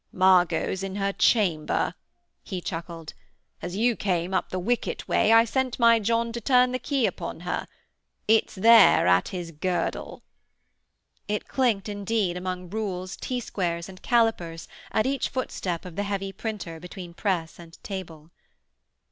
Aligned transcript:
'Margot's 0.11 0.81
in 0.81 0.95
her 0.95 1.13
chamber,' 1.13 1.93
he 2.41 2.59
chuckled. 2.59 3.13
'As 3.61 3.75
you 3.75 3.95
came 3.95 4.33
up 4.33 4.49
the 4.49 4.57
wicket 4.57 5.07
way 5.07 5.31
I 5.31 5.45
sent 5.45 5.77
my 5.77 5.99
John 5.99 6.31
to 6.31 6.41
turn 6.41 6.71
the 6.71 6.79
key 6.79 7.05
upon 7.05 7.41
her. 7.41 7.67
It's 8.27 8.55
there 8.55 9.05
at 9.05 9.27
his 9.27 9.51
girdle.' 9.51 10.23
It 11.27 11.47
clinked 11.47 11.87
indeed 11.87 12.35
among 12.35 12.71
rules, 12.71 13.15
T 13.15 13.39
squares 13.39 13.87
and 13.87 14.01
callipers 14.01 14.67
at 14.91 15.05
each 15.05 15.29
footstep 15.29 15.85
of 15.85 15.95
the 15.95 16.01
heavy 16.01 16.31
printer 16.31 16.79
between 16.79 17.13
press 17.13 17.59
and 17.59 17.77
table. 17.83 18.31